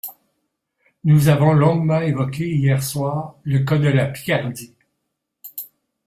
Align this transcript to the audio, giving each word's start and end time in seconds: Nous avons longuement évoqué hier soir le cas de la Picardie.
Nous 1.03 1.27
avons 1.29 1.53
longuement 1.53 1.99
évoqué 2.01 2.49
hier 2.49 2.81
soir 2.81 3.35
le 3.43 3.59
cas 3.59 3.77
de 3.77 3.87
la 3.87 4.07
Picardie. 4.07 4.73